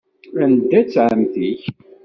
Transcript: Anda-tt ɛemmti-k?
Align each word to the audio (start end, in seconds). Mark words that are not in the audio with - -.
Anda-tt 0.43 1.01
ɛemmti-k? 1.05 1.63